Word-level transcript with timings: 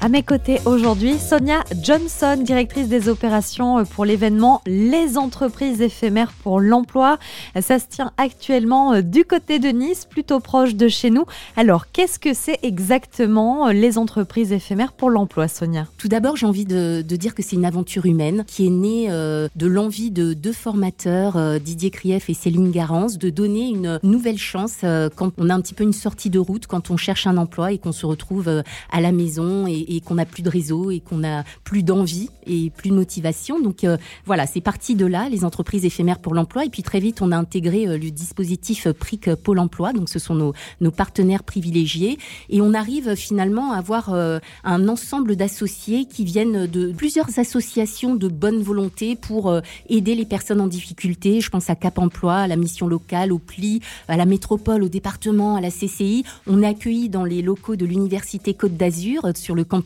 À 0.00 0.08
mes 0.08 0.22
côtés 0.22 0.60
aujourd'hui, 0.64 1.18
Sonia 1.18 1.64
Johnson, 1.82 2.38
directrice 2.40 2.88
des 2.88 3.08
opérations 3.08 3.84
pour 3.84 4.04
l'événement 4.04 4.62
Les 4.64 5.18
entreprises 5.18 5.80
éphémères 5.80 6.30
pour 6.44 6.60
l'emploi. 6.60 7.18
Ça 7.60 7.80
se 7.80 7.86
tient 7.88 8.12
actuellement 8.16 8.92
euh, 8.92 9.02
du 9.02 9.24
côté 9.24 9.58
de 9.58 9.68
Nice, 9.70 10.04
plutôt 10.04 10.38
proche 10.38 10.76
de 10.76 10.86
chez 10.86 11.10
nous. 11.10 11.24
Alors, 11.56 11.90
qu'est-ce 11.90 12.20
que 12.20 12.32
c'est 12.32 12.60
exactement 12.62 13.66
euh, 13.66 13.72
les 13.72 13.98
entreprises 13.98 14.52
éphémères 14.52 14.92
pour 14.92 15.10
l'emploi, 15.10 15.48
Sonia? 15.48 15.88
Tout 15.98 16.06
d'abord, 16.06 16.36
j'ai 16.36 16.46
envie 16.46 16.64
de, 16.64 17.02
dire 17.02 17.34
que 17.34 17.42
c'est 17.42 17.56
une 17.56 17.64
aventure 17.64 18.06
humaine 18.06 18.44
qui 18.46 18.68
est 18.68 18.70
née 18.70 19.08
euh, 19.10 19.48
de 19.56 19.66
l'envie 19.66 20.12
de 20.12 20.32
deux 20.32 20.52
formateurs, 20.52 21.58
Didier 21.58 21.90
Krief 21.90 22.30
et 22.30 22.34
Céline 22.34 22.70
Garance, 22.70 23.18
de 23.18 23.30
donner 23.30 23.68
une 23.68 23.98
nouvelle 24.04 24.38
chance 24.38 24.78
quand 25.16 25.32
on 25.38 25.50
a 25.50 25.54
un 25.54 25.60
petit 25.60 25.74
peu 25.74 25.82
une 25.82 25.92
sortie 25.92 26.30
de 26.30 26.38
route, 26.38 26.68
quand 26.68 26.90
on 26.90 26.96
cherche 26.96 27.26
un 27.26 27.36
emploi 27.36 27.72
et 27.72 27.78
qu'on 27.78 27.90
se 27.90 28.06
retrouve 28.06 28.62
à 28.92 29.00
la 29.00 29.10
maison 29.10 29.66
et, 29.66 29.87
et 29.88 30.00
qu'on 30.00 30.14
n'a 30.14 30.26
plus 30.26 30.42
de 30.42 30.50
réseau 30.50 30.90
et 30.90 31.00
qu'on 31.00 31.18
n'a 31.18 31.44
plus 31.64 31.82
d'envie 31.82 32.28
et 32.46 32.70
plus 32.70 32.90
de 32.90 32.94
motivation. 32.94 33.60
Donc 33.60 33.84
euh, 33.84 33.96
voilà, 34.26 34.46
c'est 34.46 34.60
parti 34.60 34.94
de 34.94 35.06
là, 35.06 35.28
les 35.28 35.44
entreprises 35.44 35.84
éphémères 35.84 36.18
pour 36.18 36.34
l'emploi. 36.34 36.64
Et 36.64 36.68
puis 36.68 36.82
très 36.82 37.00
vite, 37.00 37.22
on 37.22 37.32
a 37.32 37.36
intégré 37.36 37.86
euh, 37.86 37.98
le 37.98 38.10
dispositif 38.10 38.88
PRIC 38.92 39.34
Pôle 39.34 39.58
Emploi. 39.58 39.92
Donc 39.92 40.08
ce 40.08 40.18
sont 40.18 40.34
nos, 40.34 40.90
partenaires 40.90 41.42
privilégiés. 41.42 42.18
Et 42.50 42.60
on 42.60 42.74
arrive 42.74 43.14
finalement 43.14 43.72
à 43.72 43.78
avoir 43.78 44.12
euh, 44.12 44.38
un 44.64 44.88
ensemble 44.88 45.36
d'associés 45.36 46.04
qui 46.06 46.24
viennent 46.24 46.66
de 46.66 46.92
plusieurs 46.92 47.38
associations 47.38 48.14
de 48.14 48.28
bonne 48.28 48.62
volonté 48.62 49.16
pour 49.16 49.60
aider 49.88 50.14
les 50.14 50.24
personnes 50.24 50.60
en 50.60 50.66
difficulté. 50.66 51.40
Je 51.40 51.50
pense 51.50 51.70
à 51.70 51.76
Cap 51.76 51.98
Emploi, 51.98 52.34
à 52.34 52.46
la 52.46 52.56
mission 52.56 52.86
locale, 52.86 53.32
au 53.32 53.38
PLI, 53.38 53.80
à 54.08 54.16
la 54.16 54.26
métropole, 54.26 54.82
au 54.82 54.88
département, 54.88 55.56
à 55.56 55.60
la 55.60 55.70
CCI. 55.70 56.24
On 56.46 56.62
est 56.62 56.66
accueilli 56.66 57.08
dans 57.08 57.24
les 57.24 57.42
locaux 57.42 57.76
de 57.76 57.86
l'Université 57.86 58.54
Côte 58.54 58.76
d'Azur 58.76 59.22
sur 59.34 59.54
le 59.54 59.64
campus 59.64 59.77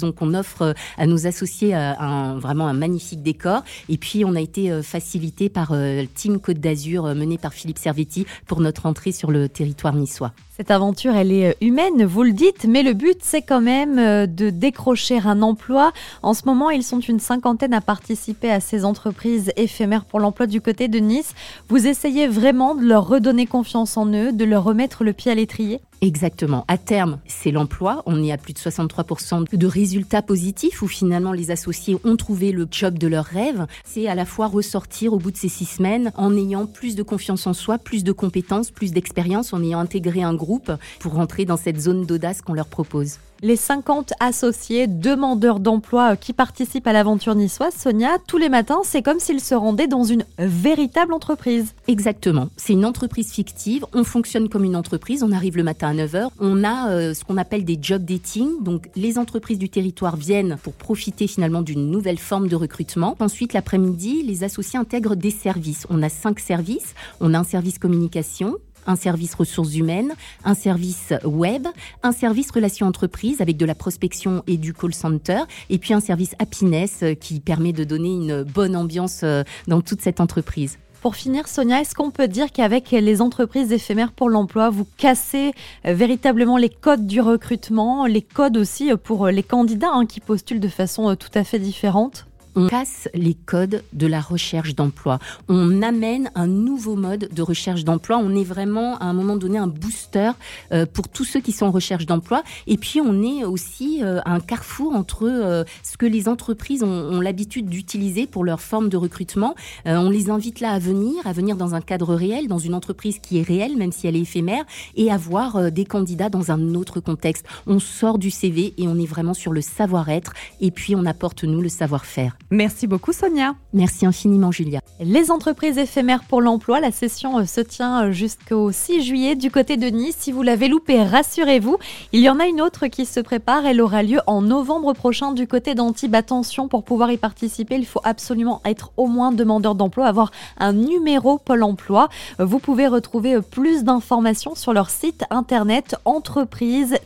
Donc 0.00 0.22
on 0.22 0.34
offre 0.34 0.74
à 0.98 1.06
nos 1.06 1.26
associés 1.26 1.74
un, 1.74 2.38
vraiment 2.38 2.66
un 2.66 2.72
magnifique 2.72 3.22
décor. 3.22 3.62
Et 3.88 3.98
puis 3.98 4.24
on 4.24 4.34
a 4.34 4.40
été 4.40 4.70
euh, 4.70 4.82
facilité 4.82 5.48
par 5.48 5.72
euh, 5.72 6.04
Team 6.14 6.40
Côte 6.40 6.58
d'Azur 6.58 7.06
euh, 7.06 7.14
mené 7.14 7.38
par 7.38 7.54
Philippe 7.54 7.78
Servetti 7.78 8.26
pour 8.46 8.60
notre 8.60 8.86
entrée 8.86 9.12
sur 9.12 9.30
le 9.30 9.48
territoire 9.48 9.94
niçois. 9.94 10.32
Cette 10.60 10.72
aventure, 10.72 11.16
elle 11.16 11.32
est 11.32 11.56
humaine, 11.62 12.04
vous 12.04 12.22
le 12.22 12.32
dites, 12.32 12.66
mais 12.68 12.82
le 12.82 12.92
but, 12.92 13.16
c'est 13.22 13.40
quand 13.40 13.62
même 13.62 13.96
de 14.26 14.50
décrocher 14.50 15.18
un 15.24 15.40
emploi. 15.40 15.90
En 16.22 16.34
ce 16.34 16.42
moment, 16.44 16.68
ils 16.68 16.82
sont 16.82 17.00
une 17.00 17.18
cinquantaine 17.18 17.72
à 17.72 17.80
participer 17.80 18.50
à 18.50 18.60
ces 18.60 18.84
entreprises 18.84 19.52
éphémères 19.56 20.04
pour 20.04 20.20
l'emploi 20.20 20.46
du 20.46 20.60
côté 20.60 20.88
de 20.88 20.98
Nice. 20.98 21.32
Vous 21.70 21.86
essayez 21.86 22.28
vraiment 22.28 22.74
de 22.74 22.84
leur 22.84 23.08
redonner 23.08 23.46
confiance 23.46 23.96
en 23.96 24.12
eux, 24.12 24.32
de 24.32 24.44
leur 24.44 24.62
remettre 24.62 25.02
le 25.02 25.14
pied 25.14 25.32
à 25.32 25.34
l'étrier? 25.34 25.80
Exactement. 26.02 26.64
À 26.66 26.78
terme, 26.78 27.18
c'est 27.26 27.50
l'emploi. 27.50 28.02
On 28.06 28.22
est 28.22 28.32
à 28.32 28.38
plus 28.38 28.54
de 28.54 28.58
63% 28.58 29.54
de 29.54 29.66
résultats 29.66 30.22
positifs 30.22 30.80
où 30.80 30.88
finalement 30.88 31.32
les 31.32 31.50
associés 31.50 31.98
ont 32.04 32.16
trouvé 32.16 32.52
le 32.52 32.66
job 32.70 32.98
de 32.98 33.06
leur 33.06 33.26
rêve. 33.26 33.66
C'est 33.84 34.08
à 34.08 34.14
la 34.14 34.24
fois 34.24 34.46
ressortir 34.46 35.12
au 35.12 35.18
bout 35.18 35.30
de 35.30 35.36
ces 35.36 35.50
six 35.50 35.66
semaines 35.66 36.10
en 36.16 36.34
ayant 36.36 36.64
plus 36.64 36.94
de 36.94 37.02
confiance 37.02 37.46
en 37.46 37.52
soi, 37.52 37.76
plus 37.76 38.02
de 38.02 38.12
compétences, 38.12 38.70
plus 38.70 38.92
d'expérience, 38.92 39.52
en 39.52 39.62
ayant 39.62 39.78
intégré 39.78 40.22
un 40.22 40.32
groupe 40.32 40.49
pour 40.58 41.12
rentrer 41.12 41.44
dans 41.44 41.56
cette 41.56 41.80
zone 41.80 42.06
d'audace 42.06 42.42
qu'on 42.42 42.54
leur 42.54 42.66
propose 42.66 43.18
les 43.42 43.56
50 43.56 44.12
associés 44.20 44.86
demandeurs 44.86 45.60
d'emploi 45.60 46.16
qui 46.16 46.32
participent 46.32 46.86
à 46.86 46.92
l'aventure 46.92 47.34
niçoise, 47.34 47.74
Sonia, 47.74 48.16
tous 48.26 48.36
les 48.36 48.48
matins, 48.48 48.80
c'est 48.84 49.02
comme 49.02 49.20
s'ils 49.20 49.40
se 49.40 49.54
rendaient 49.54 49.86
dans 49.86 50.04
une 50.04 50.24
véritable 50.38 51.12
entreprise. 51.12 51.74
Exactement. 51.88 52.48
C'est 52.56 52.74
une 52.74 52.84
entreprise 52.84 53.30
fictive. 53.32 53.84
On 53.94 54.04
fonctionne 54.04 54.48
comme 54.48 54.64
une 54.64 54.76
entreprise. 54.76 55.22
On 55.22 55.32
arrive 55.32 55.56
le 55.56 55.62
matin 55.62 55.88
à 55.88 55.94
9h. 55.94 56.28
On 56.38 56.64
a 56.64 56.90
euh, 56.90 57.14
ce 57.14 57.24
qu'on 57.24 57.36
appelle 57.36 57.64
des 57.64 57.78
job 57.80 58.04
dating. 58.04 58.62
Donc, 58.62 58.90
les 58.94 59.18
entreprises 59.18 59.58
du 59.58 59.68
territoire 59.68 60.16
viennent 60.16 60.56
pour 60.62 60.74
profiter 60.74 61.26
finalement 61.26 61.62
d'une 61.62 61.90
nouvelle 61.90 62.18
forme 62.18 62.48
de 62.48 62.56
recrutement. 62.56 63.16
Ensuite, 63.20 63.52
l'après-midi, 63.52 64.22
les 64.22 64.44
associés 64.44 64.78
intègrent 64.78 65.16
des 65.16 65.30
services. 65.30 65.86
On 65.90 66.02
a 66.02 66.08
cinq 66.08 66.40
services. 66.40 66.94
On 67.20 67.34
a 67.34 67.38
un 67.38 67.44
service 67.44 67.78
communication, 67.78 68.56
un 68.86 68.96
service 68.96 69.34
ressources 69.34 69.74
humaines, 69.74 70.12
un 70.44 70.54
service 70.54 71.12
web, 71.24 71.66
un 72.02 72.12
service 72.12 72.50
relations 72.50 72.86
entreprises 72.86 73.40
avec 73.40 73.56
de 73.56 73.66
la 73.66 73.74
prospection 73.74 74.42
et 74.46 74.56
du 74.56 74.72
call 74.72 74.94
center, 74.94 75.42
et 75.68 75.78
puis 75.78 75.94
un 75.94 76.00
service 76.00 76.34
happiness 76.38 77.02
euh, 77.02 77.14
qui 77.14 77.40
permet 77.40 77.72
de 77.72 77.84
donner 77.84 78.12
une 78.14 78.42
bonne 78.42 78.76
ambiance 78.76 79.20
euh, 79.22 79.42
dans 79.68 79.80
toute 79.80 80.00
cette 80.00 80.20
entreprise. 80.20 80.78
Pour 81.00 81.16
finir, 81.16 81.48
Sonia, 81.48 81.80
est-ce 81.80 81.94
qu'on 81.94 82.10
peut 82.10 82.28
dire 82.28 82.52
qu'avec 82.52 82.90
les 82.90 83.22
entreprises 83.22 83.72
éphémères 83.72 84.12
pour 84.12 84.28
l'emploi, 84.28 84.68
vous 84.68 84.86
cassez 84.98 85.52
euh, 85.86 85.94
véritablement 85.94 86.58
les 86.58 86.68
codes 86.68 87.06
du 87.06 87.20
recrutement, 87.20 88.06
les 88.06 88.22
codes 88.22 88.58
aussi 88.58 88.92
pour 89.02 89.28
les 89.28 89.42
candidats 89.42 89.92
hein, 89.92 90.06
qui 90.06 90.20
postulent 90.20 90.60
de 90.60 90.68
façon 90.68 91.16
tout 91.16 91.30
à 91.34 91.44
fait 91.44 91.58
différente? 91.58 92.26
On 92.56 92.66
casse 92.66 93.08
les 93.14 93.34
codes 93.34 93.82
de 93.92 94.06
la 94.06 94.20
recherche 94.20 94.74
d'emploi. 94.74 95.18
On 95.48 95.82
amène 95.82 96.30
un 96.34 96.46
nouveau 96.46 96.96
mode 96.96 97.28
de 97.32 97.42
recherche 97.42 97.84
d'emploi. 97.84 98.18
On 98.18 98.34
est 98.34 98.44
vraiment 98.44 98.98
à 98.98 99.04
un 99.04 99.12
moment 99.12 99.36
donné 99.36 99.58
un 99.58 99.66
booster 99.66 100.32
euh, 100.72 100.86
pour 100.86 101.08
tous 101.08 101.24
ceux 101.24 101.40
qui 101.40 101.52
sont 101.52 101.66
en 101.66 101.70
recherche 101.70 102.06
d'emploi. 102.06 102.42
Et 102.66 102.76
puis 102.76 103.00
on 103.00 103.22
est 103.22 103.44
aussi 103.44 104.02
euh, 104.02 104.20
un 104.24 104.40
carrefour 104.40 104.94
entre 104.94 105.28
euh, 105.28 105.64
ce 105.82 105.96
que 105.96 106.06
les 106.06 106.28
entreprises 106.28 106.82
ont, 106.82 107.20
l'habitude 107.20 107.66
d'utiliser 107.66 108.26
pour 108.26 108.44
leur 108.44 108.60
forme 108.60 108.88
de 108.88 108.96
recrutement. 108.96 109.54
on 109.84 110.10
les 110.10 110.30
invite 110.30 110.60
là 110.60 110.72
à 110.72 110.78
venir, 110.78 111.26
à 111.26 111.32
venir 111.32 111.56
dans 111.56 111.74
un 111.74 111.80
cadre 111.80 112.14
réel, 112.14 112.48
dans 112.48 112.58
une 112.58 112.74
entreprise 112.74 113.18
qui 113.18 113.38
est 113.38 113.42
réelle, 113.42 113.76
même 113.76 113.92
si 113.92 114.06
elle 114.06 114.16
est 114.16 114.20
éphémère, 114.20 114.64
et 114.96 115.10
à 115.10 115.16
voir 115.16 115.70
des 115.70 115.84
candidats 115.84 116.30
dans 116.30 116.50
un 116.50 116.74
autre 116.74 117.00
contexte. 117.00 117.44
On 117.66 117.78
sort 117.78 118.18
du 118.18 118.30
CV 118.30 118.74
et 118.78 118.88
on 118.88 118.98
est 118.98 119.06
vraiment 119.06 119.34
sur 119.34 119.52
le 119.52 119.60
savoir-être. 119.60 120.32
Et 120.60 120.70
puis 120.70 120.94
on 120.96 121.04
apporte 121.04 121.44
nous 121.44 121.60
le 121.60 121.68
savoir-faire. 121.68 122.39
Merci 122.52 122.88
beaucoup 122.88 123.12
Sonia. 123.12 123.54
Merci 123.72 124.06
infiniment 124.06 124.50
Julia. 124.50 124.80
Les 124.98 125.30
entreprises 125.30 125.78
éphémères 125.78 126.24
pour 126.24 126.40
l'emploi, 126.40 126.80
la 126.80 126.90
session 126.90 127.38
euh, 127.38 127.44
se 127.44 127.60
tient 127.60 128.06
euh, 128.06 128.10
jusqu'au 128.10 128.72
6 128.72 129.04
juillet 129.04 129.36
du 129.36 129.52
côté 129.52 129.76
de 129.76 129.86
Nice. 129.86 130.16
Si 130.18 130.32
vous 130.32 130.42
l'avez 130.42 130.66
loupé, 130.66 131.00
rassurez-vous, 131.00 131.78
il 132.12 132.20
y 132.20 132.28
en 132.28 132.40
a 132.40 132.46
une 132.46 132.60
autre 132.60 132.88
qui 132.88 133.06
se 133.06 133.20
prépare. 133.20 133.66
Elle 133.66 133.80
aura 133.80 134.02
lieu 134.02 134.18
en 134.26 134.42
novembre 134.42 134.94
prochain 134.94 135.30
du 135.30 135.46
côté 135.46 135.76
d'Antibes. 135.76 136.16
Attention, 136.16 136.66
pour 136.66 136.82
pouvoir 136.82 137.12
y 137.12 137.18
participer, 137.18 137.76
il 137.76 137.86
faut 137.86 138.00
absolument 138.02 138.60
être 138.64 138.90
au 138.96 139.06
moins 139.06 139.30
demandeur 139.30 139.76
d'emploi, 139.76 140.08
avoir 140.08 140.32
un 140.58 140.72
numéro 140.72 141.38
Pôle 141.38 141.62
emploi. 141.62 142.08
Vous 142.40 142.58
pouvez 142.58 142.88
retrouver 142.88 143.36
euh, 143.36 143.42
plus 143.42 143.84
d'informations 143.84 144.56
sur 144.56 144.72
leur 144.72 144.90
site 144.90 145.22
internet 145.30 145.94
entreprise 146.04 146.96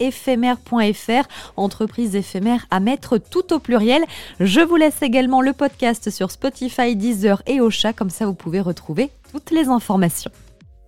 éphémère.fr, 0.00 1.28
entreprise 1.56 2.14
éphémère 2.14 2.66
à 2.70 2.80
mettre 2.80 3.18
tout 3.18 3.52
au 3.52 3.58
pluriel. 3.58 4.04
Je 4.38 4.60
vous 4.60 4.76
laisse 4.76 5.02
également 5.02 5.40
le 5.40 5.52
podcast 5.52 6.10
sur 6.10 6.30
Spotify, 6.30 6.96
Deezer 6.96 7.42
et 7.46 7.60
Ocha, 7.60 7.92
comme 7.92 8.10
ça 8.10 8.26
vous 8.26 8.34
pouvez 8.34 8.60
retrouver 8.60 9.10
toutes 9.32 9.50
les 9.50 9.68
informations. 9.68 10.30